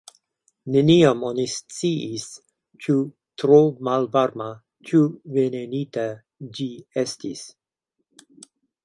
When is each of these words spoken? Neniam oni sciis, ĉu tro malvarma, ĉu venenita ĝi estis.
Neniam 0.75 1.19
oni 1.27 1.43
sciis, 1.55 2.23
ĉu 2.85 2.95
tro 3.41 3.59
malvarma, 3.89 4.47
ĉu 4.91 5.03
venenita 5.37 6.07
ĝi 6.57 6.67
estis. 7.03 7.45